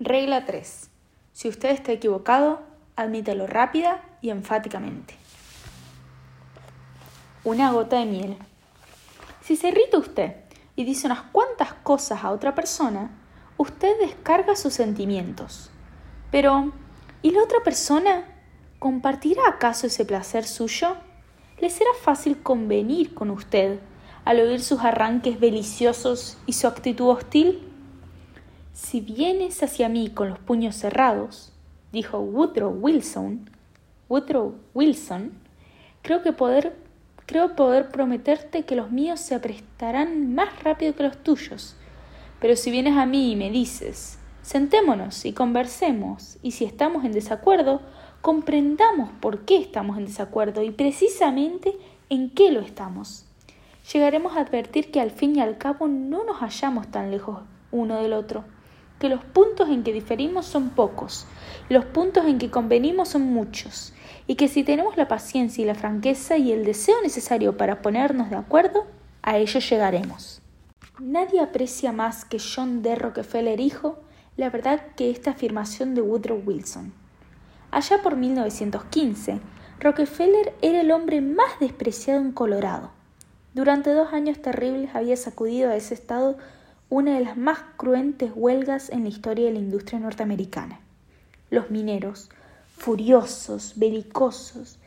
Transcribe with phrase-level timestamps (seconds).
[0.00, 0.90] Regla 3.
[1.32, 2.60] Si usted está equivocado,
[2.94, 5.16] admítelo rápida y enfáticamente.
[7.42, 8.38] Una gota de miel.
[9.40, 10.36] Si se irrita usted
[10.76, 13.10] y dice unas cuantas cosas a otra persona,
[13.56, 15.72] usted descarga sus sentimientos.
[16.30, 16.72] Pero,
[17.20, 18.24] ¿y la otra persona?
[18.78, 20.96] ¿Compartirá acaso ese placer suyo?
[21.58, 23.80] ¿Le será fácil convenir con usted
[24.24, 27.67] al oír sus arranques deliciosos y su actitud hostil?
[28.80, 31.52] Si vienes hacia mí con los puños cerrados,
[31.92, 33.50] dijo Woodrow Wilson,
[34.08, 35.32] Woodrow Wilson,
[36.00, 36.76] creo que poder,
[37.26, 41.76] creo poder prometerte que los míos se aprestarán más rápido que los tuyos.
[42.40, 47.12] Pero si vienes a mí y me dices, sentémonos y conversemos, y si estamos en
[47.12, 47.82] desacuerdo,
[48.22, 51.76] comprendamos por qué estamos en desacuerdo y precisamente
[52.10, 53.26] en qué lo estamos.
[53.92, 57.40] Llegaremos a advertir que al fin y al cabo no nos hallamos tan lejos
[57.72, 58.44] uno del otro
[58.98, 61.26] que los puntos en que diferimos son pocos,
[61.68, 63.92] los puntos en que convenimos son muchos,
[64.26, 68.30] y que si tenemos la paciencia y la franqueza y el deseo necesario para ponernos
[68.30, 68.86] de acuerdo,
[69.22, 70.40] a ello llegaremos.
[70.98, 72.94] Nadie aprecia más que John D.
[72.96, 74.00] Rockefeller hijo
[74.38, 76.92] la verdad que esta afirmación de Woodrow Wilson.
[77.72, 79.40] Allá por 1915,
[79.80, 82.90] Rockefeller era el hombre más despreciado en Colorado.
[83.52, 86.38] Durante dos años terribles había sacudido a ese estado
[86.90, 90.80] una de las más cruentes huelgas en la historia de la industria norteamericana.
[91.50, 92.30] Los mineros,
[92.76, 94.78] furiosos, belicosos,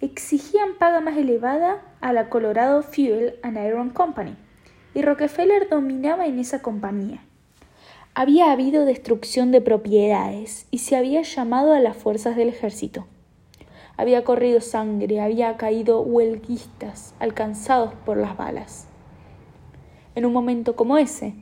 [0.00, 4.36] exigían paga más elevada a la Colorado Fuel and Iron Company,
[4.94, 7.22] y Rockefeller dominaba en esa compañía.
[8.14, 13.06] Había habido destrucción de propiedades y se había llamado a las fuerzas del ejército.
[13.98, 18.88] Había corrido sangre, había caído huelguistas alcanzados por las balas.
[20.14, 21.34] En un momento como ese,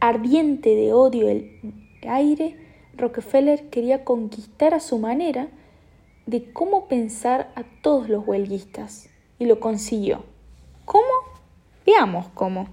[0.00, 1.60] ardiente de odio el
[2.06, 2.56] aire,
[2.96, 5.48] Rockefeller quería conquistar a su manera
[6.26, 10.24] de cómo pensar a todos los huelguistas y lo consiguió.
[10.84, 11.04] ¿Cómo?
[11.84, 12.68] Veamos cómo.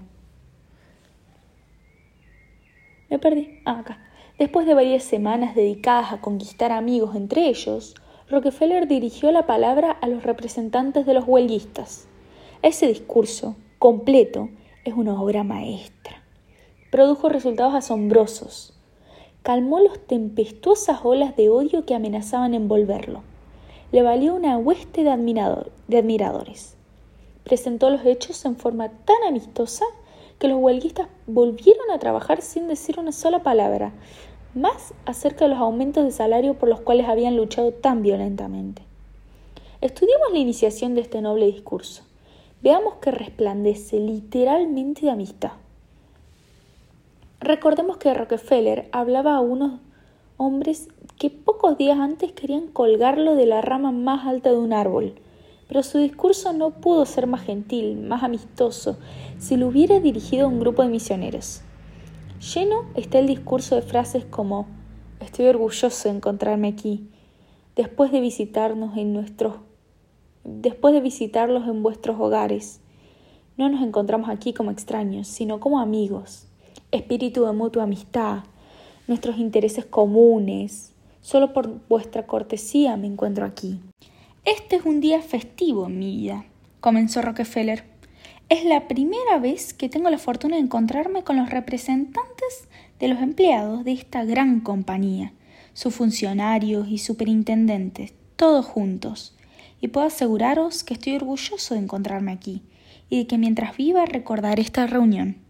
[3.10, 3.60] Me perdí.
[3.64, 3.98] Ah, acá.
[4.38, 7.94] Después de varias semanas dedicadas a conquistar amigos entre ellos,
[8.28, 12.08] Rockefeller dirigió la palabra a los representantes de los huelguistas.
[12.62, 14.48] Ese discurso, completo,
[14.84, 16.23] es una obra maestra
[16.94, 18.72] produjo resultados asombrosos.
[19.42, 23.22] Calmó las tempestuosas olas de odio que amenazaban envolverlo.
[23.90, 26.76] Le valió una hueste de, admiradores.
[27.42, 29.84] Presentó los hechos en forma tan amistosa
[30.38, 33.92] que los huelguistas volvieron a trabajar sin decir una sola palabra,
[34.54, 38.82] más acerca de los aumentos de salario por los cuales habían luchado tan violentamente.
[39.80, 42.04] Estudiemos la iniciación de este noble discurso.
[42.62, 45.63] Veamos que resplandece literalmente de amistad.
[47.40, 49.80] Recordemos que Rockefeller hablaba a unos
[50.36, 55.14] hombres que pocos días antes querían colgarlo de la rama más alta de un árbol,
[55.68, 58.98] pero su discurso no pudo ser más gentil, más amistoso,
[59.38, 61.62] si lo hubiera dirigido a un grupo de misioneros.
[62.54, 64.66] Lleno está el discurso de frases como
[65.20, 67.08] Estoy orgulloso de encontrarme aquí,
[67.76, 69.54] después de visitarnos en nuestros
[70.44, 72.80] después de visitarlos en vuestros hogares.
[73.56, 76.48] No nos encontramos aquí como extraños, sino como amigos
[76.94, 78.44] espíritu de mutua amistad,
[79.06, 80.92] nuestros intereses comunes.
[81.20, 83.80] Solo por vuestra cortesía me encuentro aquí.
[84.44, 86.44] Este es un día festivo en mi vida,
[86.80, 87.84] comenzó Rockefeller.
[88.48, 92.68] Es la primera vez que tengo la fortuna de encontrarme con los representantes
[93.00, 95.32] de los empleados de esta gran compañía,
[95.72, 99.34] sus funcionarios y superintendentes, todos juntos.
[99.80, 102.62] Y puedo aseguraros que estoy orgulloso de encontrarme aquí
[103.08, 105.43] y de que mientras viva recordaré esta reunión.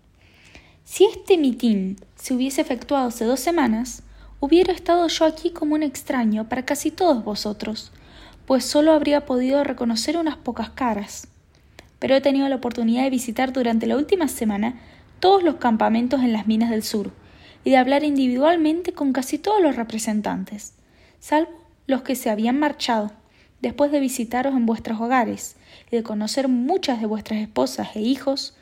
[0.85, 4.03] Si este mitin se hubiese efectuado hace dos semanas,
[4.39, 7.91] hubiera estado yo aquí como un extraño para casi todos vosotros,
[8.47, 11.29] pues solo habría podido reconocer unas pocas caras.
[11.99, 14.79] Pero he tenido la oportunidad de visitar durante la última semana
[15.21, 17.13] todos los campamentos en las minas del sur
[17.65, 20.75] y de hablar individualmente con casi todos los representantes,
[21.19, 21.51] salvo
[21.87, 23.11] los que se habían marchado,
[23.63, 25.57] después de visitaros en vuestros hogares
[25.91, 28.55] y de conocer muchas de vuestras esposas e hijos,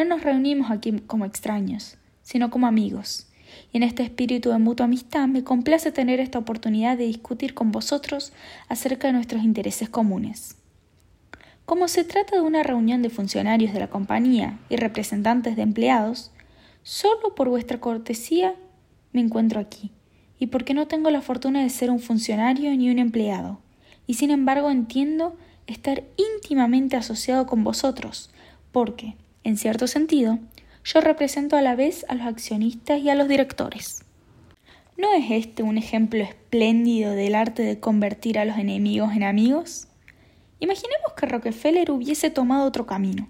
[0.00, 3.26] no nos reunimos aquí como extraños, sino como amigos.
[3.72, 7.70] Y en este espíritu de mutua amistad me complace tener esta oportunidad de discutir con
[7.70, 8.32] vosotros
[8.68, 10.56] acerca de nuestros intereses comunes.
[11.66, 16.32] Como se trata de una reunión de funcionarios de la compañía y representantes de empleados,
[16.82, 18.54] solo por vuestra cortesía
[19.12, 19.90] me encuentro aquí,
[20.38, 23.60] y porque no tengo la fortuna de ser un funcionario ni un empleado,
[24.06, 25.36] y sin embargo entiendo
[25.66, 28.30] estar íntimamente asociado con vosotros,
[28.72, 30.38] porque, en cierto sentido,
[30.84, 34.04] yo represento a la vez a los accionistas y a los directores.
[34.96, 39.88] ¿No es este un ejemplo espléndido del arte de convertir a los enemigos en amigos?
[40.58, 43.28] Imaginemos que Rockefeller hubiese tomado otro camino.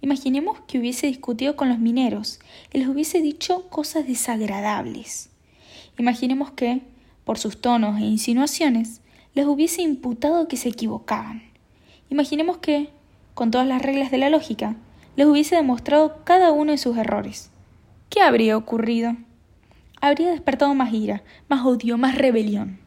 [0.00, 2.40] Imaginemos que hubiese discutido con los mineros
[2.72, 5.28] y les hubiese dicho cosas desagradables.
[5.98, 6.80] Imaginemos que,
[7.24, 9.02] por sus tonos e insinuaciones,
[9.34, 11.42] les hubiese imputado que se equivocaban.
[12.08, 12.88] Imaginemos que,
[13.34, 14.76] con todas las reglas de la lógica,
[15.16, 17.50] les hubiese demostrado cada uno de sus errores.
[18.08, 19.16] ¿Qué habría ocurrido?
[20.00, 22.78] Habría despertado más ira, más odio, más rebelión.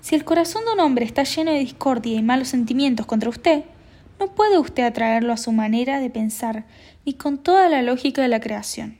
[0.00, 3.64] Si el corazón de un hombre está lleno de discordia y malos sentimientos contra usted,
[4.18, 6.64] no puede usted atraerlo a su manera de pensar
[7.04, 8.98] ni con toda la lógica de la creación.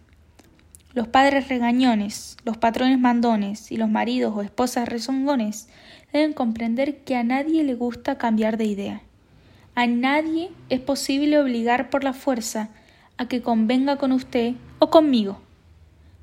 [0.93, 5.69] Los padres regañones, los patrones mandones y los maridos o esposas rezongones
[6.13, 9.03] deben comprender que a nadie le gusta cambiar de idea.
[9.79, 12.71] A nadie es posible obligar por la fuerza
[13.19, 15.43] a que convenga con usted o conmigo,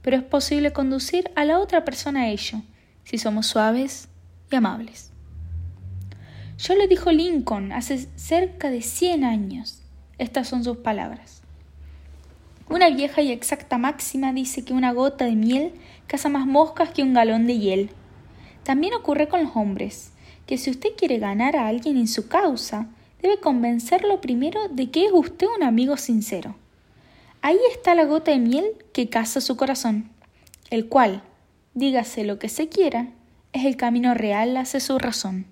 [0.01, 2.63] pero es posible conducir a la otra persona a ello,
[3.03, 4.09] si somos suaves
[4.49, 5.11] y amables.
[6.57, 9.83] Yo le dijo Lincoln hace cerca de cien años.
[10.17, 11.43] Estas son sus palabras.
[12.69, 15.73] Una vieja y exacta máxima dice que una gota de miel
[16.07, 17.91] caza más moscas que un galón de hiel.
[18.63, 20.11] También ocurre con los hombres,
[20.47, 22.87] que si usted quiere ganar a alguien en su causa,
[23.23, 26.55] debe convencerlo primero de que es usted un amigo sincero.
[27.41, 30.09] Ahí está la gota de miel que caza su corazón,
[30.69, 31.23] el cual,
[31.73, 33.07] dígase lo que se quiera,
[33.53, 35.45] es el camino real hacia su razón.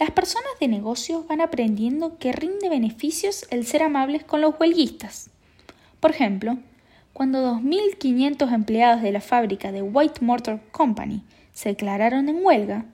[0.00, 5.30] Las personas de negocios van aprendiendo que rinde beneficios el ser amables con los huelguistas.
[6.00, 6.58] Por ejemplo,
[7.12, 12.86] cuando 2.500 empleados de la fábrica de White Motor Company se declararon en huelga,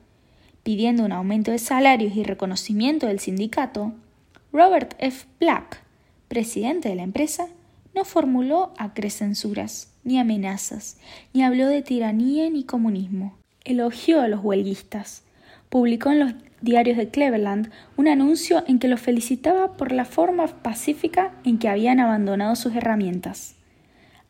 [0.66, 3.92] pidiendo un aumento de salarios y reconocimiento del sindicato,
[4.52, 5.28] Robert F.
[5.38, 5.80] Black,
[6.26, 7.46] presidente de la empresa,
[7.94, 10.98] no formuló acrecensuras, ni amenazas,
[11.32, 13.36] ni habló de tiranía ni comunismo.
[13.64, 15.22] Elogió a los huelguistas.
[15.68, 20.48] Publicó en los diarios de Cleveland un anuncio en que los felicitaba por la forma
[20.48, 23.54] pacífica en que habían abandonado sus herramientas.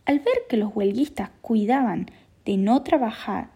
[0.04, 2.10] Al ver que los huelguistas cuidaban
[2.44, 3.55] de no trabajar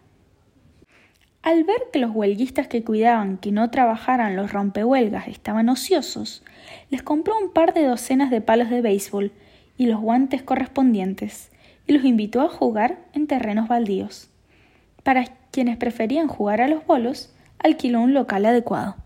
[1.42, 6.42] al ver que los huelguistas que cuidaban que no trabajaran los rompehuelgas estaban ociosos,
[6.90, 9.32] les compró un par de docenas de palos de béisbol
[9.78, 11.50] y los guantes correspondientes,
[11.87, 14.28] y los invitó a jugar en terrenos baldíos.
[15.02, 18.96] Para quienes preferían jugar a los bolos, alquiló un local adecuado.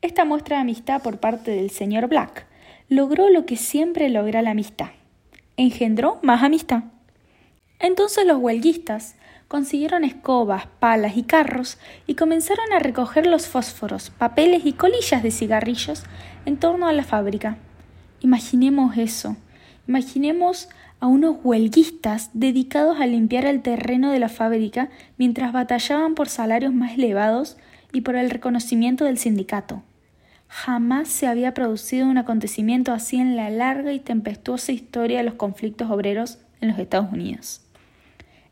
[0.00, 2.46] Esta muestra de amistad por parte del señor Black
[2.88, 4.88] logró lo que siempre logra la amistad.
[5.56, 6.84] Engendró más amistad.
[7.80, 9.16] Entonces los huelguistas
[9.48, 15.30] consiguieron escobas, palas y carros y comenzaron a recoger los fósforos, papeles y colillas de
[15.30, 16.04] cigarrillos
[16.44, 17.56] en torno a la fábrica.
[18.20, 19.36] Imaginemos eso.
[19.86, 20.68] Imaginemos
[21.00, 26.74] a unos huelguistas dedicados a limpiar el terreno de la fábrica mientras batallaban por salarios
[26.74, 27.56] más elevados
[27.92, 29.82] y por el reconocimiento del sindicato.
[30.48, 35.34] Jamás se había producido un acontecimiento así en la larga y tempestuosa historia de los
[35.34, 37.62] conflictos obreros en los Estados Unidos.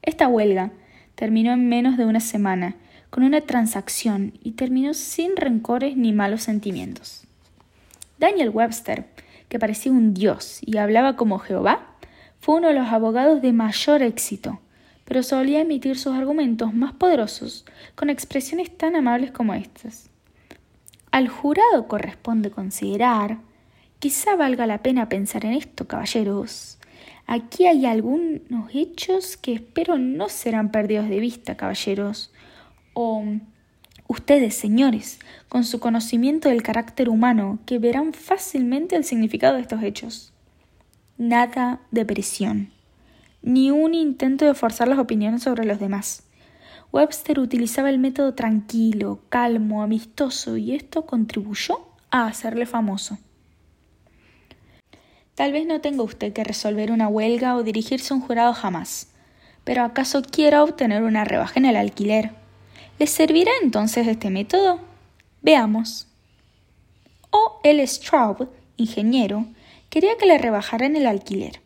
[0.03, 0.71] Esta huelga,
[1.17, 2.77] terminó en menos de una semana,
[3.11, 7.25] con una transacción, y terminó sin rencores ni malos sentimientos.
[8.19, 9.07] Daniel Webster,
[9.49, 11.87] que parecía un dios y hablaba como Jehová,
[12.41, 14.61] fue uno de los abogados de mayor éxito,
[15.05, 20.11] pero solía emitir sus argumentos más poderosos con expresiones tan amables como estas.
[21.11, 23.39] Al jurado corresponde considerar,
[24.01, 26.79] quizá valga la pena pensar en esto, caballeros,
[27.27, 32.33] Aquí hay algunos hechos que espero no serán perdidos de vista, caballeros.
[32.95, 33.25] O
[34.07, 35.19] ustedes, señores,
[35.49, 40.33] con su conocimiento del carácter humano, que verán fácilmente el significado de estos hechos.
[41.19, 42.71] Nada de presión,
[43.43, 46.23] ni un intento de forzar las opiniones sobre los demás.
[46.93, 53.19] Webster utilizaba el método tranquilo, calmo, amistoso, y esto contribuyó a hacerle famoso.
[55.37, 59.09] Tal vez no tenga usted que resolver una huelga o dirigirse a un jurado jamás,
[59.65, 62.31] pero ¿acaso quiera obtener una rebaja en el alquiler?
[62.99, 64.81] ¿Le servirá entonces este método?
[65.43, 66.09] Veamos.
[67.31, 67.61] O.
[67.65, 67.87] L.
[67.87, 69.45] Straub, ingeniero,
[69.91, 71.61] quería que le rebajaran el alquiler,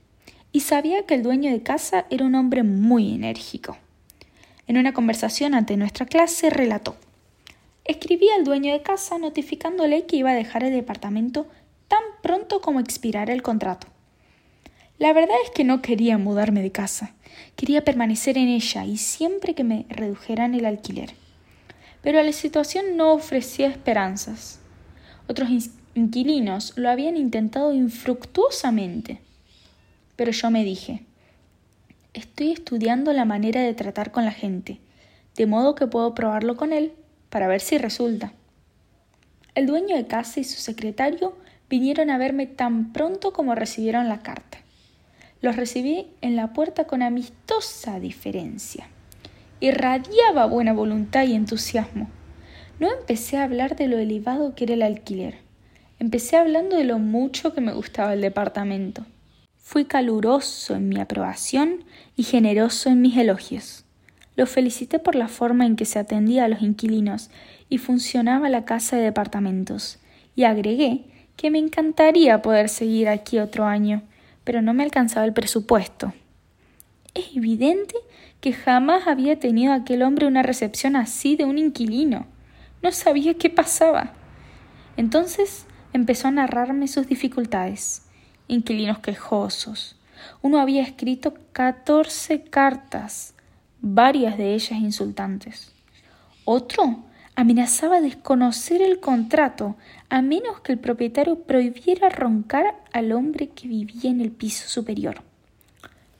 [0.50, 3.78] y sabía que el dueño de casa era un hombre muy enérgico.
[4.66, 6.96] En una conversación ante nuestra clase relató
[7.84, 11.46] Escribí al dueño de casa notificándole que iba a dejar el departamento
[11.90, 13.88] tan pronto como expirara el contrato.
[14.98, 17.14] La verdad es que no quería mudarme de casa,
[17.56, 21.14] quería permanecer en ella y siempre que me redujeran el alquiler.
[22.00, 24.60] Pero la situación no ofrecía esperanzas.
[25.26, 25.50] Otros
[25.94, 29.20] inquilinos lo habían intentado infructuosamente.
[30.16, 31.02] Pero yo me dije,
[32.12, 34.80] Estoy estudiando la manera de tratar con la gente,
[35.36, 36.92] de modo que puedo probarlo con él
[37.28, 38.32] para ver si resulta.
[39.54, 41.36] El dueño de casa y su secretario
[41.70, 44.58] vinieron a verme tan pronto como recibieron la carta.
[45.40, 48.88] Los recibí en la puerta con amistosa diferencia.
[49.60, 52.10] Irradiaba buena voluntad y entusiasmo.
[52.80, 55.36] No empecé a hablar de lo elevado que era el alquiler.
[55.98, 59.06] Empecé hablando de lo mucho que me gustaba el departamento.
[59.56, 61.84] Fui caluroso en mi aprobación
[62.16, 63.84] y generoso en mis elogios.
[64.34, 67.30] Lo felicité por la forma en que se atendía a los inquilinos
[67.68, 69.98] y funcionaba la casa de departamentos,
[70.34, 71.04] y agregué
[71.40, 74.02] que me encantaría poder seguir aquí otro año,
[74.44, 76.12] pero no me alcanzaba el presupuesto.
[77.14, 77.94] Es evidente
[78.42, 82.26] que jamás había tenido aquel hombre una recepción así de un inquilino.
[82.82, 84.12] No sabía qué pasaba.
[84.98, 88.02] Entonces empezó a narrarme sus dificultades.
[88.46, 89.96] Inquilinos quejosos.
[90.42, 93.32] Uno había escrito catorce cartas,
[93.80, 95.72] varias de ellas insultantes.
[96.44, 97.02] Otro
[97.40, 99.76] amenazaba desconocer el contrato
[100.10, 105.22] a menos que el propietario prohibiera roncar al hombre que vivía en el piso superior.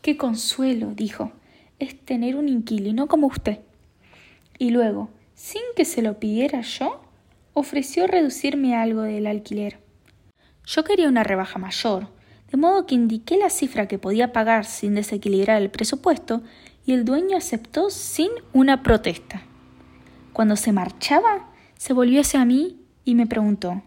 [0.01, 1.33] Qué consuelo, dijo,
[1.79, 3.59] es tener un inquilino como usted.
[4.59, 7.03] Y luego, sin que se lo pidiera yo,
[7.53, 9.79] ofreció reducirme algo del alquiler.
[10.65, 12.09] Yo quería una rebaja mayor,
[12.51, 16.41] de modo que indiqué la cifra que podía pagar sin desequilibrar el presupuesto
[16.87, 19.50] y el dueño aceptó sin una protesta.
[20.33, 23.83] Cuando se marchaba, se volvió hacia mí y me preguntó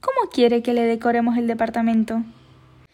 [0.00, 2.22] ¿Cómo quiere que le decoremos el departamento?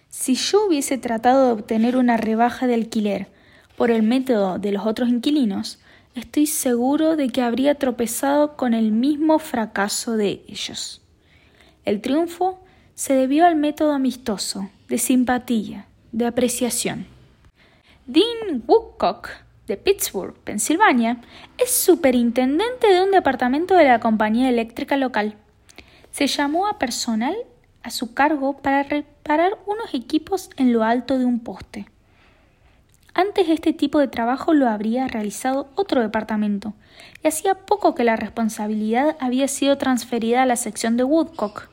[0.09, 3.28] Si yo hubiese tratado de obtener una rebaja de alquiler
[3.76, 5.78] por el método de los otros inquilinos,
[6.14, 11.02] estoy seguro de que habría tropezado con el mismo fracaso de ellos.
[11.85, 12.61] El triunfo
[12.95, 17.06] se debió al método amistoso, de simpatía, de apreciación.
[18.06, 19.28] Dean Woodcock,
[19.66, 21.20] de Pittsburgh, Pensilvania,
[21.58, 25.37] es superintendente de un departamento de la compañía eléctrica local.
[26.11, 27.37] Se llamó a personal
[27.82, 31.87] a su cargo para reparar unos equipos en lo alto de un poste.
[33.14, 36.75] Antes este tipo de trabajo lo habría realizado otro departamento,
[37.23, 41.68] y hacía poco que la responsabilidad había sido transferida a la sección de Woodcock.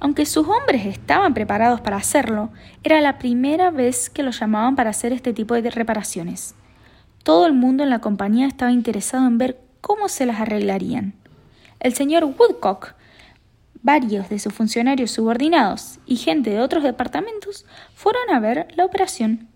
[0.00, 2.50] Aunque sus hombres estaban preparados para hacerlo,
[2.82, 6.54] era la primera vez que lo llamaban para hacer este tipo de reparaciones.
[7.26, 11.14] Todo el mundo en la compañía estaba interesado en ver cómo se las arreglarían.
[11.80, 12.94] El señor Woodcock
[13.82, 17.66] Varios de sus funcionarios subordinados y gente de otros departamentos
[17.96, 19.48] fueron a ver la operación.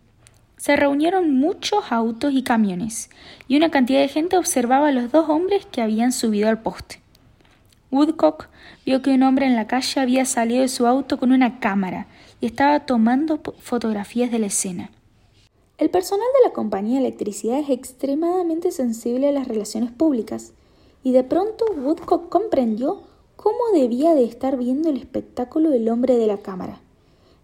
[0.56, 3.08] Se reunieron muchos autos y camiones,
[3.46, 7.00] y una cantidad de gente observaba a los dos hombres que habían subido al poste.
[7.92, 8.48] Woodcock
[8.84, 12.08] vio que un hombre en la calle había salido de su auto con una cámara
[12.40, 14.90] y estaba tomando fotografías de la escena.
[15.80, 20.52] El personal de la compañía de electricidad es extremadamente sensible a las relaciones públicas,
[21.02, 23.00] y de pronto Woodcock comprendió
[23.36, 26.82] ¿Cómo debía de estar viendo el espectáculo del hombre de la cámara?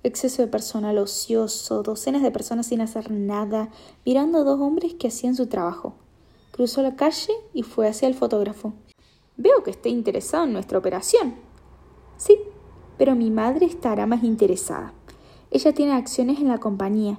[0.03, 3.71] Exceso de personal ocioso, docenas de personas sin hacer nada,
[4.05, 5.95] mirando a dos hombres que hacían su trabajo.
[6.51, 8.75] Cruzó la calle y fue hacia el fotógrafo.
[9.39, 11.37] Veo que está interesado en nuestra operación.
[12.19, 12.39] Sí,
[12.99, 14.93] pero mi madre estará más interesada.
[15.51, 17.19] Ella tiene acciones en la compañía.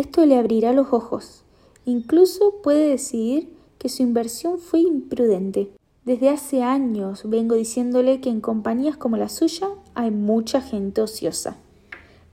[0.00, 1.42] Esto le abrirá los ojos.
[1.84, 5.72] Incluso puede decidir que su inversión fue imprudente.
[6.06, 11.58] Desde hace años vengo diciéndole que en compañías como la suya hay mucha gente ociosa.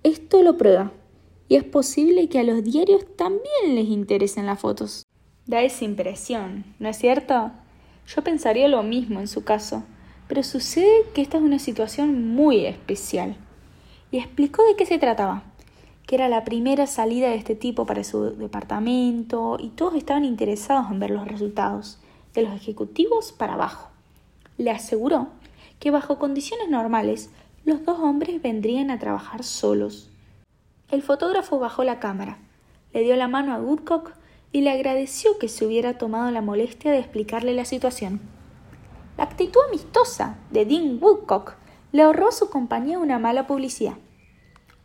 [0.04, 0.94] Esto lo prueba,
[1.50, 5.06] y es posible que a los diarios también les interesen las fotos.
[5.46, 7.52] Da esa impresión, ¿no es cierto?
[8.08, 9.84] Yo pensaría lo mismo en su caso,
[10.30, 13.36] pero sucede que esta es una situación muy especial.
[14.10, 15.44] Y explicó de qué se trataba,
[16.08, 20.90] que era la primera salida de este tipo para su departamento y todos estaban interesados
[20.90, 22.00] en ver los resultados
[22.34, 23.90] de los ejecutivos para abajo.
[24.58, 25.28] Le aseguró
[25.80, 27.30] que bajo condiciones normales
[27.66, 30.10] los dos hombres vendrían a trabajar solos.
[30.90, 32.38] El fotógrafo bajó la cámara,
[32.94, 34.14] le dio la mano a Woodcock
[34.54, 38.22] y le agradeció que se hubiera tomado la molestia de explicarle la situación.
[39.18, 41.56] La actitud amistosa de Dean Woodcock
[41.92, 43.96] le ahorró a su compañía una mala publicidad.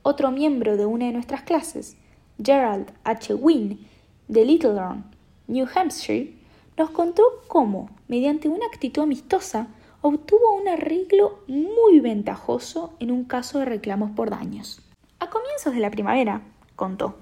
[0.05, 1.97] Otro miembro de una de nuestras clases,
[2.43, 3.35] Gerald H.
[3.35, 3.79] Wynne,
[4.27, 5.05] de Littleton,
[5.47, 6.35] New Hampshire,
[6.77, 9.69] nos contó cómo, mediante una actitud amistosa,
[10.01, 14.81] obtuvo un arreglo muy ventajoso en un caso de reclamos por daños.
[15.21, 16.43] A comienzos de la primavera,
[16.75, 17.15] contó,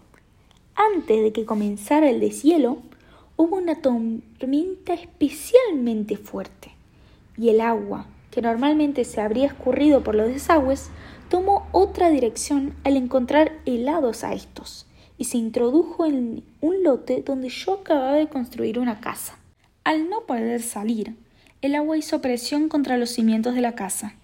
[0.75, 2.79] antes de que comenzara el deshielo,
[3.37, 6.71] hubo una tormenta especialmente fuerte,
[7.37, 10.89] y el agua, que normalmente se habría escurrido por los desagües,
[11.31, 17.49] tomó otra dirección al encontrar helados a estos, y se introdujo en un lote donde
[17.49, 19.39] yo acababa de construir una casa.
[19.85, 21.15] Al no poder salir,
[21.63, 24.15] el agua hizo presión contra los cimientos de la casa.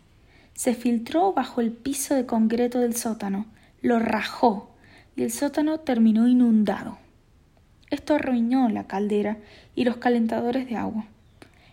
[0.54, 3.46] Se filtró bajo el piso de concreto del sótano,
[3.82, 4.70] lo rajó
[5.14, 6.98] y el sótano terminó inundado.
[7.90, 9.38] Esto arruinó la caldera
[9.76, 11.06] y los calentadores de agua.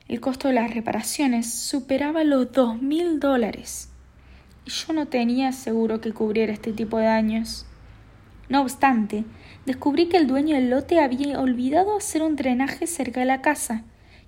[0.07, 3.89] El costo de las reparaciones superaba los dos mil dólares
[4.65, 7.65] yo no tenía seguro que cubriera este tipo de daños.
[8.49, 9.25] No obstante,
[9.65, 13.83] descubrí que el dueño del lote había olvidado hacer un drenaje cerca de la casa,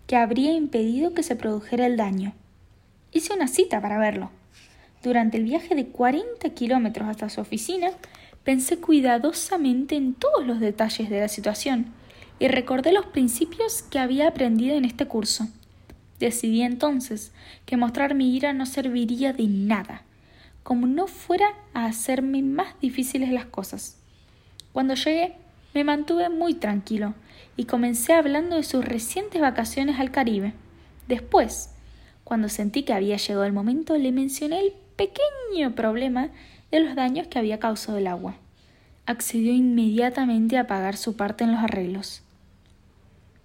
[0.08, 2.34] que habría impedido que se produjera el daño.
[3.12, 4.32] Hice una cita para verlo.
[5.04, 7.92] Durante el viaje de 40 kilómetros hasta su oficina,
[8.44, 11.94] pensé cuidadosamente en todos los detalles de la situación
[12.39, 15.48] y recordé los principios que había aprendido en este curso.
[16.20, 17.34] Decidí entonces
[17.65, 20.05] que mostrar mi ira no serviría de nada,
[20.65, 21.45] como no fuera
[21.75, 24.00] a hacerme más difíciles las cosas.
[24.74, 25.36] Cuando llegué,
[25.75, 27.13] me mantuve muy tranquilo
[27.55, 30.53] y comencé hablando de sus recientes vacaciones al Caribe.
[31.07, 31.69] Después,
[32.24, 36.29] cuando sentí que había llegado el momento, le mencioné el pequeño problema
[36.72, 38.38] de los daños que había causado el agua.
[39.05, 42.24] Accedió inmediatamente a pagar su parte en los arreglos.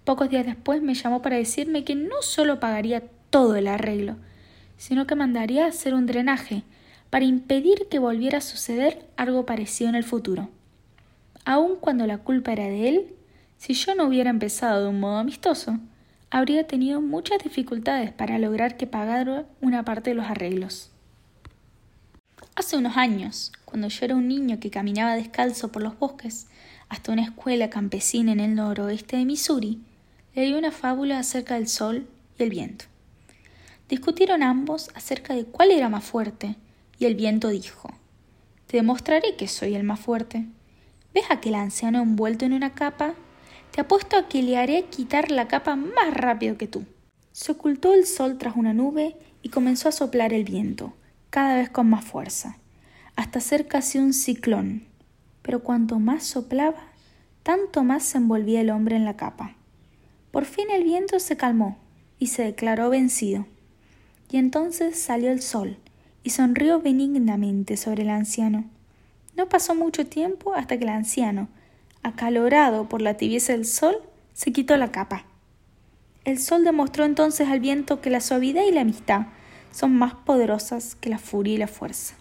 [0.05, 4.15] Pocos días después me llamó para decirme que no solo pagaría todo el arreglo,
[4.77, 6.63] sino que mandaría a hacer un drenaje
[7.11, 10.49] para impedir que volviera a suceder algo parecido en el futuro.
[11.45, 13.15] Aun cuando la culpa era de él,
[13.57, 15.77] si yo no hubiera empezado de un modo amistoso,
[16.31, 20.89] habría tenido muchas dificultades para lograr que pagara una parte de los arreglos.
[22.55, 26.47] Hace unos años, cuando yo era un niño que caminaba descalzo por los bosques
[26.87, 29.81] hasta una escuela campesina en el noroeste de Missouri,
[30.33, 32.07] leí una fábula acerca del sol
[32.39, 32.85] y el viento.
[33.89, 36.55] Discutieron ambos acerca de cuál era más fuerte,
[37.01, 37.89] y el viento dijo
[38.67, 40.45] Te demostraré que soy el más fuerte.
[41.15, 43.15] ¿Ves aquel anciano envuelto en una capa?
[43.71, 46.85] Te apuesto a que le haré quitar la capa más rápido que tú.
[47.31, 50.93] Se ocultó el sol tras una nube y comenzó a soplar el viento
[51.31, 52.59] cada vez con más fuerza,
[53.15, 54.83] hasta ser casi un ciclón.
[55.41, 56.83] Pero cuanto más soplaba,
[57.41, 59.55] tanto más se envolvía el hombre en la capa.
[60.29, 61.79] Por fin el viento se calmó
[62.19, 63.47] y se declaró vencido.
[64.29, 65.77] Y entonces salió el sol
[66.23, 68.65] y sonrió benignamente sobre el anciano.
[69.35, 71.47] No pasó mucho tiempo hasta que el anciano,
[72.03, 73.95] acalorado por la tibieza del sol,
[74.33, 75.25] se quitó la capa.
[76.23, 79.27] El sol demostró entonces al viento que la suavidad y la amistad
[79.71, 82.15] son más poderosas que la furia y la fuerza.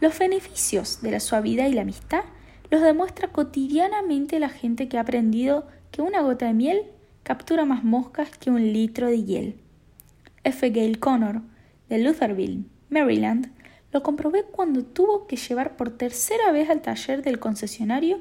[0.00, 2.24] Los beneficios de la suavidad y la amistad
[2.70, 6.82] los demuestra cotidianamente la gente que ha aprendido que una gota de miel
[7.22, 9.60] captura más moscas que un litro de hiel.
[10.44, 10.70] F.
[10.70, 11.42] Gale Connor,
[11.90, 13.50] de Lutherville, Maryland,
[13.92, 18.20] lo comprobé cuando tuvo que llevar por tercera vez al taller del concesionario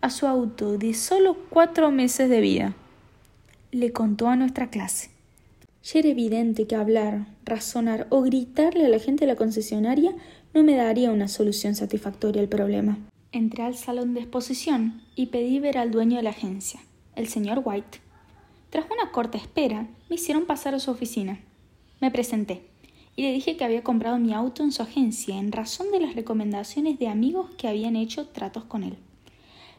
[0.00, 2.74] a su auto de solo cuatro meses de vida.
[3.70, 5.10] Le contó a nuestra clase.
[5.84, 10.14] Ya era evidente que hablar, razonar o gritarle a la gente de la concesionaria
[10.54, 12.98] no me daría una solución satisfactoria al problema.
[13.32, 16.80] Entré al salón de exposición y pedí ver al dueño de la agencia,
[17.14, 18.00] el señor White.
[18.70, 21.38] Tras una corta espera, me hicieron pasar a su oficina.
[22.00, 22.69] Me presenté
[23.16, 26.14] y le dije que había comprado mi auto en su agencia en razón de las
[26.14, 28.96] recomendaciones de amigos que habían hecho tratos con él.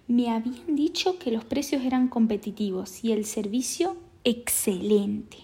[0.07, 5.37] Me habían dicho que los precios eran competitivos y el servicio excelente.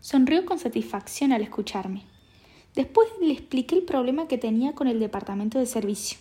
[0.00, 2.02] Sonrió con satisfacción al escucharme.
[2.74, 6.18] Después le expliqué el problema que tenía con el departamento de servicio.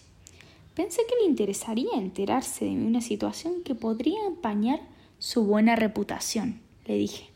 [0.73, 4.81] Pensé que le interesaría enterarse de una situación que podría empañar
[5.19, 7.29] su buena reputación, le dije.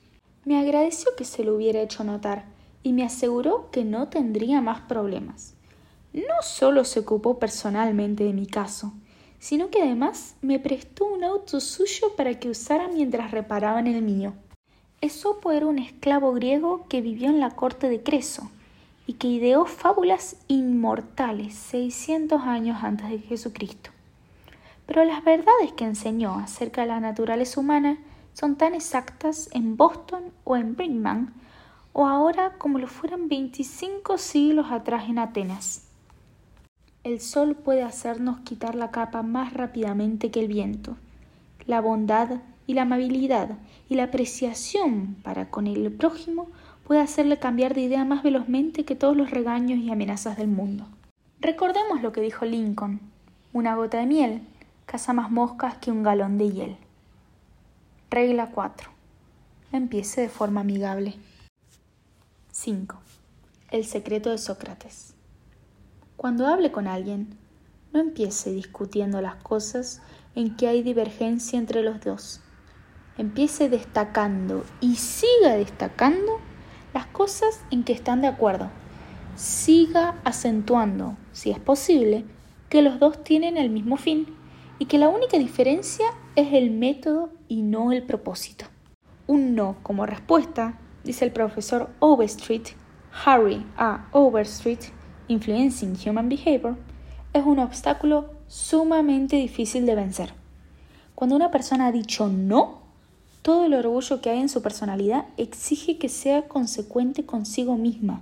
[0.43, 2.45] Me agradeció que se lo hubiera hecho notar
[2.83, 5.55] y me aseguró que no tendría más problemas.
[6.13, 8.93] No solo se ocupó personalmente de mi caso,
[9.39, 14.33] sino que además me prestó un auto suyo para que usara mientras reparaban el mío.
[15.01, 18.49] Esopo era un esclavo griego que vivió en la corte de Creso
[19.07, 23.91] y que ideó fábulas inmortales 600 años antes de Jesucristo.
[24.85, 27.97] Pero las verdades que enseñó acerca de la naturaleza humana
[28.33, 31.33] son tan exactas en Boston o en Brinkman
[31.93, 35.85] o ahora como lo fueran 25 siglos atrás en Atenas.
[37.03, 40.97] El sol puede hacernos quitar la capa más rápidamente que el viento.
[41.65, 43.57] La bondad y la amabilidad
[43.89, 46.47] y la apreciación para con el prójimo
[46.85, 50.85] puede hacerle cambiar de idea más velozmente que todos los regaños y amenazas del mundo.
[51.39, 52.99] Recordemos lo que dijo Lincoln,
[53.53, 54.41] una gota de miel
[54.85, 56.77] caza más moscas que un galón de hiel.
[58.09, 58.89] Regla 4.
[59.71, 61.13] Empiece de forma amigable.
[62.61, 62.97] 5.
[63.71, 65.13] El secreto de Sócrates.
[66.17, 67.37] Cuando hable con alguien,
[67.93, 70.01] no empiece discutiendo las cosas
[70.35, 72.41] en que hay divergencia entre los dos.
[73.17, 76.41] Empiece destacando y siga destacando
[76.93, 78.69] las cosas en que están de acuerdo.
[79.37, 82.25] Siga acentuando, si es posible,
[82.67, 84.35] que los dos tienen el mismo fin
[84.79, 88.65] y que la única diferencia es el método y no el propósito.
[89.27, 92.69] Un no como respuesta, dice el profesor Overstreet,
[93.25, 94.07] Harry A.
[94.11, 94.91] Overstreet,
[95.27, 96.77] Influencing Human Behavior,
[97.33, 100.33] es un obstáculo sumamente difícil de vencer.
[101.15, 102.79] Cuando una persona ha dicho no,
[103.41, 108.21] todo el orgullo que hay en su personalidad exige que sea consecuente consigo misma.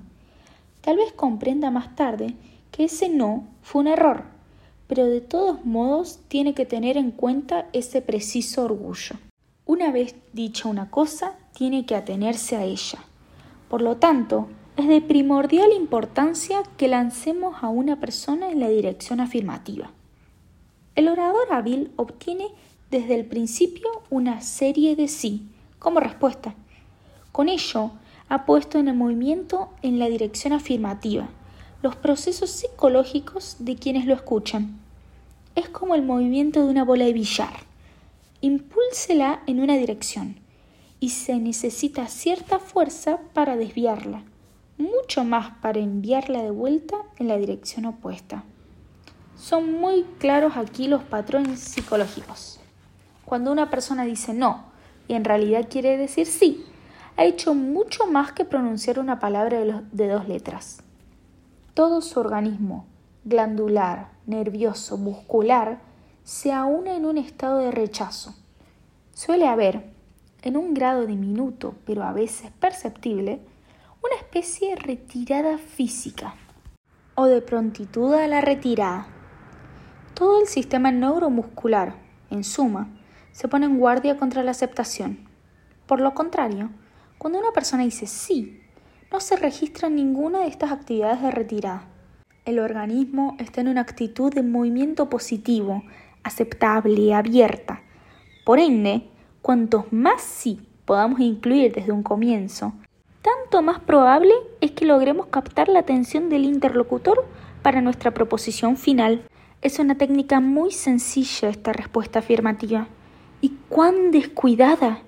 [0.81, 2.35] Tal vez comprenda más tarde
[2.71, 4.23] que ese no fue un error,
[4.87, 9.15] pero de todos modos tiene que tener en cuenta ese preciso orgullo.
[9.67, 12.99] Una vez dicha una cosa, tiene que atenerse a ella.
[13.67, 19.19] Por lo tanto, es de primordial importancia que lancemos a una persona en la dirección
[19.19, 19.91] afirmativa.
[20.95, 22.47] El orador hábil obtiene
[22.89, 25.49] desde el principio una serie de sí
[25.79, 26.55] como respuesta.
[27.33, 27.91] Con ello,
[28.29, 31.27] ha puesto en el movimiento en la dirección afirmativa
[31.81, 34.79] los procesos psicológicos de quienes lo escuchan.
[35.55, 37.67] Es como el movimiento de una bola de billar.
[38.41, 40.39] Impúlsela en una dirección
[40.99, 44.23] y se necesita cierta fuerza para desviarla
[44.77, 48.43] mucho más para enviarla de vuelta en la dirección opuesta.
[49.35, 52.59] Son muy claros aquí los patrones psicológicos.
[53.25, 54.65] Cuando una persona dice no
[55.07, 56.65] y en realidad quiere decir sí,
[57.17, 60.83] ha hecho mucho más que pronunciar una palabra de, dos letras.
[61.73, 62.85] Todo su organismo,
[63.25, 65.79] glandular, nervioso, muscular,
[66.27, 68.35] se aúna en un estado de rechazo.
[69.13, 69.85] Suele haber,
[70.41, 73.39] en un grado diminuto, pero a veces perceptible,
[74.03, 76.35] una especie de retirada física
[77.15, 79.07] o de prontitud a la retirada.
[80.15, 81.95] Todo el sistema neuromuscular,
[82.29, 82.89] en suma,
[83.31, 85.29] se pone en guardia contra la aceptación.
[85.85, 86.71] Por lo contrario,
[87.17, 88.61] cuando una persona dice sí,
[89.13, 91.87] no se registra ninguna de estas actividades de retirada.
[92.43, 95.83] El organismo está en una actitud de movimiento positivo,
[96.27, 97.81] aceptable, abierta.
[98.45, 99.03] Por ende,
[99.41, 102.73] cuantos más sí podamos incluir desde un comienzo,
[103.21, 107.25] tanto más probable es que logremos captar la atención del interlocutor
[107.61, 109.23] para nuestra proposición final.
[109.61, 112.87] Es una técnica muy sencilla esta respuesta afirmativa.
[113.41, 115.01] ¿Y cuán descuidada?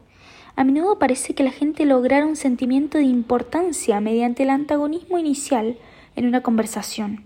[0.56, 5.78] A menudo parece que la gente lograra un sentimiento de importancia mediante el antagonismo inicial
[6.18, 7.24] en una conversación.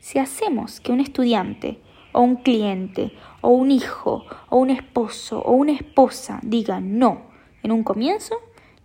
[0.00, 1.78] Si hacemos que un estudiante,
[2.20, 7.22] un cliente, o un hijo, o un esposo, o una esposa diga no
[7.62, 8.36] en un comienzo,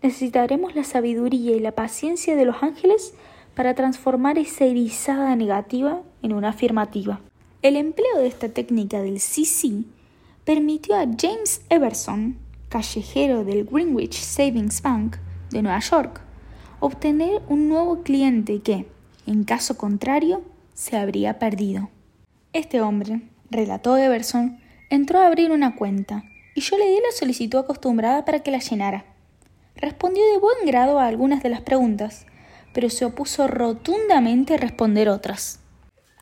[0.01, 3.13] necesitaremos la sabiduría y la paciencia de los ángeles
[3.55, 7.19] para transformar esa erizada negativa en una afirmativa.
[7.61, 9.85] El empleo de esta técnica del sí
[10.43, 12.37] permitió a James Everson,
[12.69, 15.17] callejero del Greenwich Savings Bank
[15.51, 16.21] de Nueva York,
[16.79, 18.85] obtener un nuevo cliente que,
[19.25, 20.41] en caso contrario,
[20.73, 21.89] se habría perdido.
[22.53, 24.59] Este hombre, relató Everson,
[24.91, 28.59] entró a abrir una cuenta y yo le di la solicitud acostumbrada para que la
[28.59, 29.05] llenara.
[29.75, 32.27] Respondió de buen grado a algunas de las preguntas,
[32.71, 35.61] pero se opuso rotundamente a responder otras.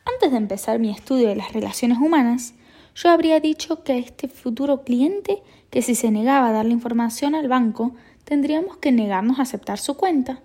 [0.05, 2.53] Antes de empezar mi estudio de las relaciones humanas,
[2.95, 6.71] yo habría dicho que a este futuro cliente que si se negaba a dar la
[6.71, 10.39] información al banco, tendríamos que negarnos a aceptar su cuenta.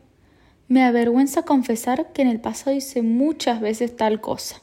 [0.66, 4.62] Me avergüenza confesar que en el pasado hice muchas veces tal cosa.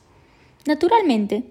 [0.65, 1.43] Naturalmente,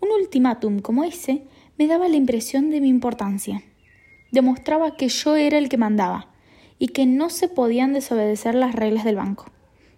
[0.00, 1.42] un ultimátum como ese
[1.78, 3.62] me daba la impresión de mi importancia.
[4.32, 6.34] Demostraba que yo era el que mandaba,
[6.78, 9.46] y que no se podían desobedecer las reglas del banco.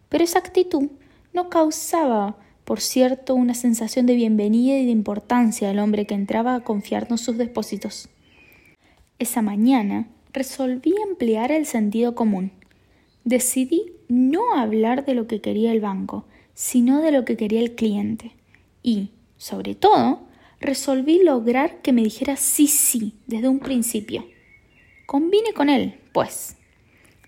[0.09, 0.89] Pero esa actitud
[1.33, 6.55] no causaba, por cierto, una sensación de bienvenida y de importancia al hombre que entraba
[6.55, 8.09] a confiarnos sus depósitos.
[9.19, 12.53] Esa mañana resolví emplear el sentido común.
[13.25, 16.25] Decidí no hablar de lo que quería el banco,
[16.55, 18.33] sino de lo que quería el cliente.
[18.87, 20.29] Y, sobre todo,
[20.61, 24.25] resolví lograr que me dijera sí, sí, desde un principio.
[25.07, 26.57] Combine con él, pues.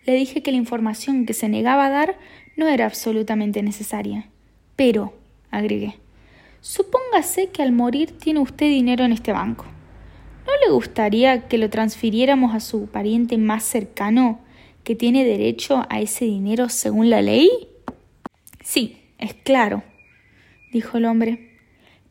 [0.07, 2.17] Le dije que la información que se negaba a dar
[2.57, 4.29] no era absolutamente necesaria.
[4.77, 5.15] Pero,
[5.51, 5.97] agregué,
[6.61, 9.65] supóngase que al morir tiene usted dinero en este banco.
[10.47, 14.39] ¿No le gustaría que lo transfiriéramos a su pariente más cercano
[14.85, 17.51] que tiene derecho a ese dinero según la ley?
[18.63, 19.83] Sí, es claro,
[20.73, 21.48] dijo el hombre.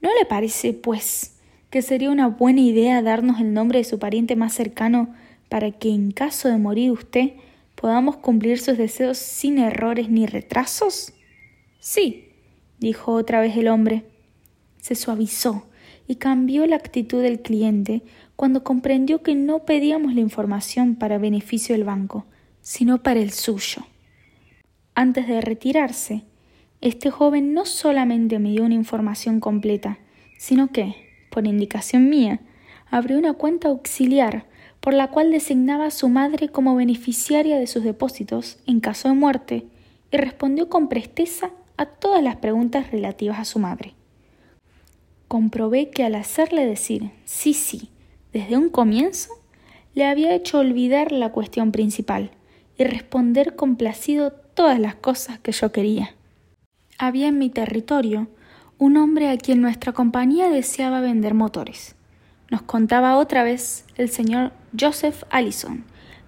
[0.01, 1.38] ¿No le parece, pues,
[1.69, 5.13] que sería una buena idea darnos el nombre de su pariente más cercano
[5.49, 7.33] para que en caso de morir usted
[7.75, 11.13] podamos cumplir sus deseos sin errores ni retrasos?
[11.79, 12.29] Sí,
[12.79, 14.05] dijo otra vez el hombre.
[14.81, 15.67] se suavizó
[16.07, 18.03] y cambió la actitud del cliente
[18.38, 22.25] cuando comprendió que no pedíamos la información para beneficio del banco,
[22.62, 23.81] sino para el suyo.
[24.95, 26.23] Antes de retirarse,
[26.81, 29.97] este joven no solamente me dio una información completa,
[30.37, 30.95] sino que,
[31.31, 32.39] por indicación mía,
[32.89, 34.45] abrió una cuenta auxiliar
[34.79, 39.15] por la cual designaba a su madre como beneficiaria de sus depósitos en caso de
[39.15, 39.65] muerte
[40.11, 43.95] y respondió con presteza a todas las preguntas relativas a su madre.
[45.27, 47.89] Comprobé que al hacerle decir sí, sí,
[48.31, 49.33] desde un comienzo,
[49.93, 52.31] le había hecho olvidar la cuestión principal
[52.77, 56.16] y responder complacido todas las cosas que yo quería.
[56.99, 58.27] Había en mi territorio
[58.79, 61.95] un hombre a quien nuestra compañía deseaba vender motores.
[62.49, 65.83] Nos contaba otra vez el señor Joseph Allison,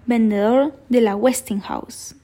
[0.06, 2.14] vendedor de la Westinghouse.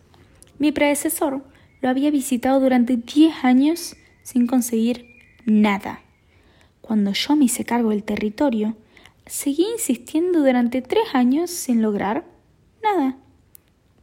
[0.58, 1.44] Mi predecesor
[1.80, 5.06] lo había visitado durante diez años sin conseguir
[5.44, 6.00] nada.
[6.80, 8.76] Cuando yo me hice cargo del territorio,
[9.26, 12.24] seguí insistiendo durante tres años sin lograr
[12.80, 13.16] nada.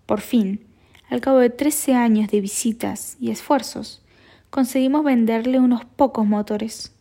[0.06, 0.66] Por fin,
[1.10, 4.03] al cabo de trece años de visitas y esfuerzos,
[4.54, 6.94] conseguimos venderle unos pocos motores.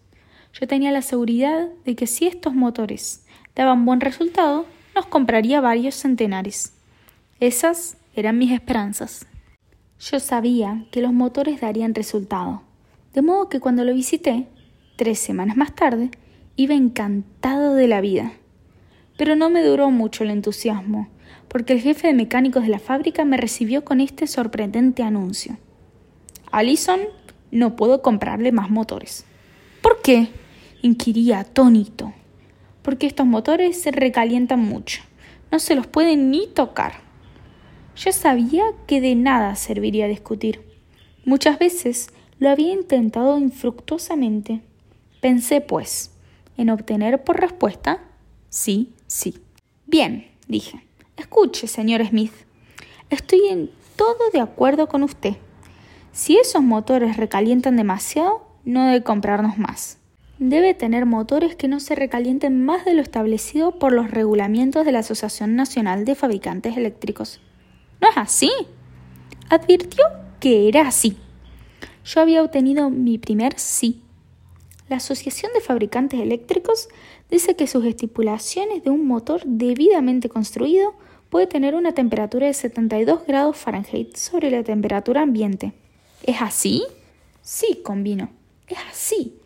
[0.59, 5.95] Yo tenía la seguridad de que si estos motores daban buen resultado, nos compraría varios
[5.95, 6.73] centenares.
[7.41, 9.27] Esas eran mis esperanzas.
[10.01, 12.63] Yo sabía que los motores darían resultado,
[13.13, 14.47] de modo que cuando lo visité,
[14.97, 16.11] tres semanas más tarde,
[16.57, 18.33] iba encantado de la vida.
[19.19, 21.11] Pero no me duró mucho el entusiasmo,
[21.49, 25.59] porque el jefe de mecánicos de la fábrica me recibió con este sorprendente anuncio.
[26.51, 27.01] Allison,
[27.59, 29.25] no puedo comprarle más motores.
[29.83, 30.31] ¿Por qué?
[30.83, 32.13] inquiría atónito.
[32.83, 35.03] Porque estos motores se recalientan mucho.
[35.53, 36.95] No se los puede ni tocar.
[37.95, 40.61] Yo sabía que de nada serviría discutir.
[41.25, 42.09] Muchas veces
[42.41, 44.63] lo había intentado infructuosamente.
[45.21, 46.11] Pensé, pues,
[46.57, 48.01] en obtener por respuesta
[48.49, 49.39] sí, sí.
[49.87, 50.85] Bien, dije.
[51.17, 52.33] Escuche, señor Smith.
[53.11, 55.37] Estoy en todo de acuerdo con usted.
[56.13, 59.99] Si esos motores recalientan demasiado, no debe comprarnos más.
[60.39, 64.93] Debe tener motores que no se recalienten más de lo establecido por los regulamientos de
[64.93, 67.41] la Asociación Nacional de Fabricantes Eléctricos.
[68.03, 68.51] ¿No es así?
[69.49, 70.05] Advirtió
[70.39, 71.17] que era así.
[72.05, 74.03] Yo había obtenido mi primer sí.
[74.91, 76.89] La Asociación de Fabricantes Eléctricos
[77.31, 80.93] dice que sus estipulaciones de un motor debidamente construido
[81.31, 85.73] puede tener una temperatura de 72 grados Fahrenheit sobre la temperatura ambiente.
[86.23, 86.85] ¿Es así?
[87.43, 88.31] Sí, convino.
[88.69, 89.39] Es así.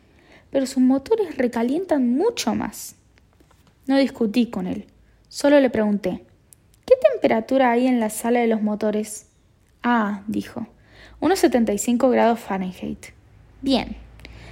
[0.51, 2.97] Pero sus motores recalientan mucho más.
[3.87, 4.87] No discutí con él.
[5.29, 6.25] Solo le pregunté,
[6.87, 9.27] ¿Qué temperatura hay en la sala de los motores?
[9.83, 10.69] Ah, dijo,
[11.19, 13.07] unos 75 grados Fahrenheit.
[13.61, 13.97] Bien,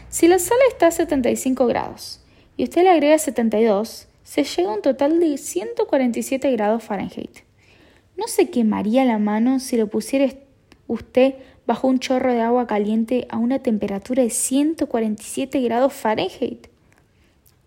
[0.09, 2.25] si la sala está a 75 grados
[2.57, 7.43] y usted le agrega 72, se llega a un total de 147 grados Fahrenheit.
[8.17, 10.33] ¿No se quemaría la mano si lo pusiera
[10.89, 16.69] usted bajo un chorro de agua caliente a una temperatura de 147 grados Fahrenheit?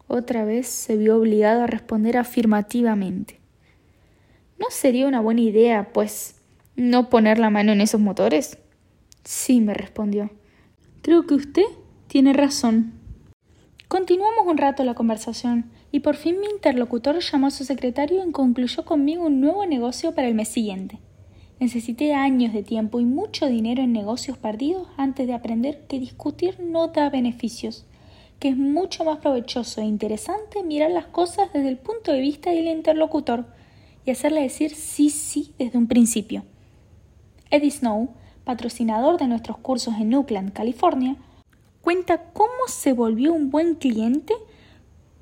[0.08, 3.40] Otra vez se vio obligado a responder afirmativamente.
[4.58, 6.36] ¿No sería una buena idea, pues,
[6.76, 8.58] no poner la mano en esos motores?
[9.24, 10.30] Sí, me respondió.
[11.02, 11.66] Creo que usted
[12.08, 12.94] tiene razón.
[13.88, 18.32] Continuamos un rato la conversación y por fin mi interlocutor llamó a su secretario y
[18.32, 21.00] concluyó conmigo un nuevo negocio para el mes siguiente.
[21.60, 26.60] Necesité años de tiempo y mucho dinero en negocios perdidos antes de aprender que discutir
[26.60, 27.86] no da beneficios,
[28.40, 32.52] que es mucho más provechoso e interesante mirar las cosas desde el punto de vista
[32.52, 33.46] del interlocutor
[34.06, 36.46] y hacerle decir sí, sí desde un principio.
[37.50, 38.10] Eddie Snow,
[38.44, 41.16] patrocinador de nuestros cursos en Oakland, California,
[41.82, 44.36] cuenta cómo se volvió un buen cliente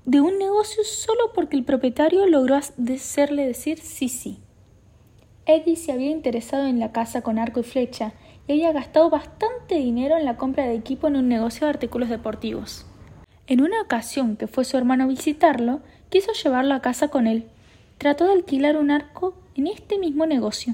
[0.03, 4.39] de un negocio solo porque el propietario logró hacerle decir sí, sí.
[5.47, 8.13] Eddie se había interesado en la casa con arco y flecha
[8.47, 12.09] y había gastado bastante dinero en la compra de equipo en un negocio de artículos
[12.09, 12.85] deportivos.
[13.45, 17.45] En una ocasión que fue su hermano a visitarlo, quiso llevarlo a casa con él,
[17.99, 20.73] trató de alquilar un arco en este mismo negocio.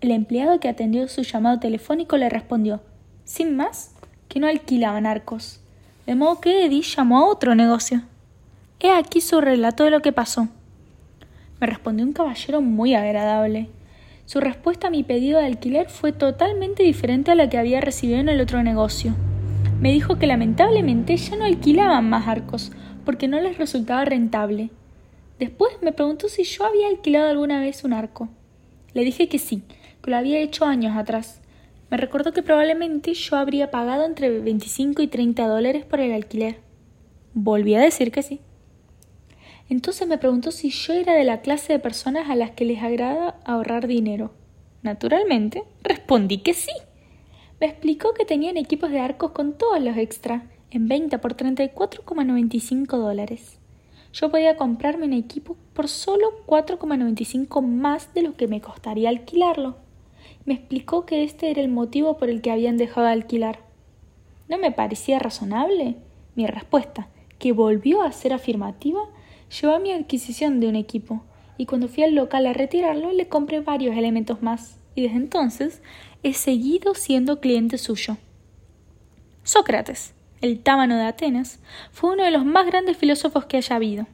[0.00, 2.80] El empleado que atendió su llamado telefónico le respondió,
[3.24, 3.94] sin más,
[4.28, 5.60] que no alquilaban arcos,
[6.06, 8.02] de modo que Eddie llamó a otro negocio.
[8.80, 10.48] He aquí su relato de lo que pasó.
[11.60, 13.68] Me respondió un caballero muy agradable.
[14.30, 18.20] Su respuesta a mi pedido de alquiler fue totalmente diferente a la que había recibido
[18.20, 19.16] en el otro negocio.
[19.80, 22.70] Me dijo que lamentablemente ya no alquilaban más arcos
[23.04, 24.70] porque no les resultaba rentable
[25.40, 28.28] Después me preguntó si yo había alquilado alguna vez un arco.
[28.94, 29.64] Le dije que sí,
[30.00, 31.40] que lo había hecho años atrás.
[31.90, 36.60] Me recordó que probablemente yo habría pagado entre 25 y 30 dólares por el alquiler.
[37.34, 38.40] volví a decir que sí.
[39.70, 42.82] Entonces me preguntó si yo era de la clase de personas a las que les
[42.82, 44.32] agrada ahorrar dinero.
[44.82, 46.72] Naturalmente, respondí que sí.
[47.60, 52.96] Me explicó que tenían equipos de arcos con todos los extra, en venta por 34,95
[52.96, 53.58] dólares.
[54.12, 59.76] Yo podía comprarme un equipo por solo 4,95 más de lo que me costaría alquilarlo.
[60.46, 63.60] Me explicó que este era el motivo por el que habían dejado de alquilar.
[64.48, 65.94] ¿No me parecía razonable?
[66.34, 67.06] Mi respuesta,
[67.38, 69.00] que volvió a ser afirmativa,
[69.50, 71.22] llevó a mi adquisición de un equipo,
[71.58, 75.82] y cuando fui al local a retirarlo le compré varios elementos más, y desde entonces
[76.22, 78.16] he seguido siendo cliente suyo.
[79.42, 81.58] Sócrates, el támano de Atenas,
[81.90, 84.06] fue uno de los más grandes filósofos que haya habido.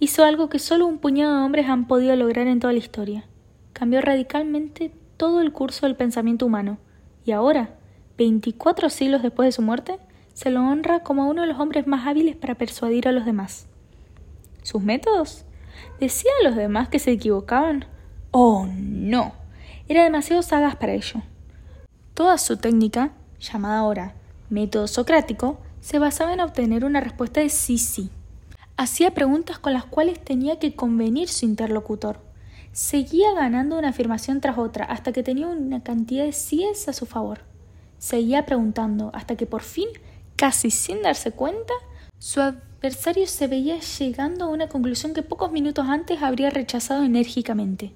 [0.00, 3.24] Hizo algo que solo un puñado de hombres han podido lograr en toda la historia.
[3.72, 6.78] Cambió radicalmente todo el curso del pensamiento humano,
[7.24, 7.76] y ahora
[8.18, 9.98] 24 siglos después de su muerte,
[10.32, 13.68] se lo honra como uno de los hombres más hábiles para persuadir a los demás.
[14.64, 15.44] ¿Sus métodos?
[16.00, 17.84] ¿Decía a los demás que se equivocaban?
[18.30, 19.34] Oh, no.
[19.88, 21.20] Era demasiado sagaz para ello.
[22.14, 24.14] Toda su técnica, llamada ahora
[24.48, 28.08] método socrático, se basaba en obtener una respuesta de sí sí.
[28.78, 32.20] Hacía preguntas con las cuales tenía que convenir su interlocutor.
[32.72, 37.04] Seguía ganando una afirmación tras otra hasta que tenía una cantidad de síes a su
[37.04, 37.40] favor.
[37.98, 39.88] Seguía preguntando hasta que por fin,
[40.36, 41.74] casi sin darse cuenta,
[42.18, 42.40] su
[42.84, 47.92] adversario se veía llegando a una conclusión que pocos minutos antes habría rechazado enérgicamente.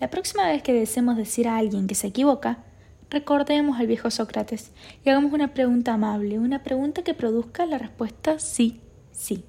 [0.00, 2.64] La próxima vez que deseemos decir a alguien que se equivoca,
[3.10, 4.72] recordemos al viejo Sócrates
[5.04, 8.80] y hagamos una pregunta amable, una pregunta que produzca la respuesta sí,
[9.12, 9.44] sí.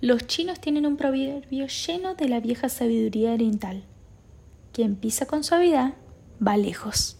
[0.00, 3.84] Los chinos tienen un proverbio lleno de la vieja sabiduría oriental.
[4.72, 5.94] Quien pisa con suavidad
[6.44, 7.18] va lejos.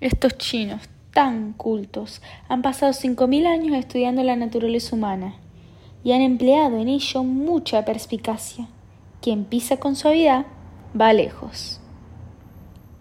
[0.00, 0.80] Estos chinos
[1.16, 5.36] tan cultos han pasado cinco mil años estudiando la naturaleza humana
[6.04, 8.68] y han empleado en ello mucha perspicacia.
[9.22, 10.44] Quien pisa con suavidad
[10.94, 11.80] va lejos.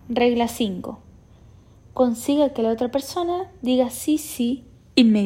[0.07, 0.97] Regla 5.
[1.93, 4.63] Consiga que la otra persona diga sí, sí
[4.95, 5.23] inmediatamente.